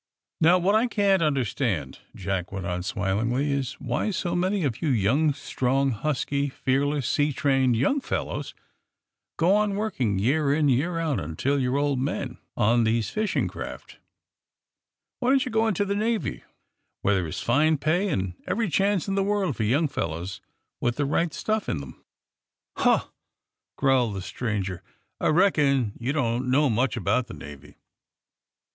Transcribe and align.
"Now, 0.39 0.57
what 0.57 0.73
I 0.73 0.87
can't 0.87 1.21
understand/^ 1.21 1.99
Jack 2.15 2.51
went 2.51 2.65
on, 2.65 2.81
smilingly, 2.81 3.51
"is 3.51 3.73
why 3.73 4.09
so 4.09 4.35
many 4.35 4.63
of 4.63 4.81
you 4.81 5.31
strong, 5.33 5.91
husky, 5.91 6.49
fearless, 6.49 7.07
sea 7.07 7.31
trained 7.31 7.75
young 7.75 8.01
fellows 8.01 8.55
go 9.37 9.53
on 9.53 9.75
working, 9.75 10.17
year 10.17 10.51
in, 10.55 10.69
year 10.69 10.97
out, 10.97 11.19
until 11.19 11.59
you 11.59 11.71
're 11.71 11.77
old 11.77 11.99
men, 11.99 12.39
on 12.57 12.83
these 12.83 13.11
fishing 13.11 13.47
craft. 13.47 13.99
Why 15.19 15.29
don't 15.29 15.45
you 15.45 15.51
go 15.51 15.67
into 15.67 15.85
the 15.85 15.93
Navy, 15.93 16.45
where 17.03 17.13
there 17.13 17.27
is 17.27 17.39
fine 17.41 17.77
pay 17.77 18.09
and 18.09 18.33
every 18.47 18.69
chance 18.71 19.07
in 19.07 19.13
the 19.13 19.21
world 19.21 19.55
for 19.57 19.63
young 19.63 19.87
fellows 19.87 20.41
with 20.79 20.95
the 20.95 21.05
right 21.05 21.31
stuff 21.31 21.69
in 21.69 21.77
them?" 21.77 22.03
"Huh!" 22.75 23.05
growled 23.75 24.15
the 24.15 24.23
stranger. 24.23 24.81
"I 25.19 25.27
reckon 25.27 25.93
you 25.99 26.11
don't 26.11 26.49
know 26.49 26.71
much 26.71 26.97
about 26.97 27.27
the 27.27 27.35
Navy." 27.35 27.75